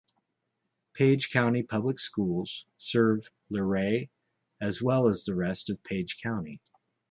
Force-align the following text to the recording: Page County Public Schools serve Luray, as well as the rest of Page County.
Page 0.95 1.29
County 1.29 1.61
Public 1.61 1.99
Schools 1.99 2.65
serve 2.79 3.29
Luray, 3.51 4.09
as 4.59 4.81
well 4.81 5.07
as 5.07 5.25
the 5.25 5.35
rest 5.35 5.69
of 5.69 5.83
Page 5.83 6.17
County. 6.23 6.59